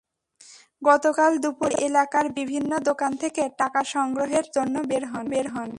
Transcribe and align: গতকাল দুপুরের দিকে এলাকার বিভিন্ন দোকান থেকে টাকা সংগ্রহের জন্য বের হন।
গতকাল 0.81 1.31
দুপুরের 1.37 1.73
দিকে 1.73 1.85
এলাকার 1.87 2.25
বিভিন্ন 2.31 2.71
দোকান 2.79 3.11
থেকে 3.17 3.41
টাকা 3.57 3.81
সংগ্রহের 3.85 4.45
জন্য 4.55 4.75
বের 5.31 5.47
হন। 5.53 5.69